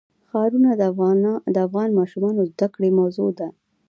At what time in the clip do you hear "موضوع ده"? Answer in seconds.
2.99-3.47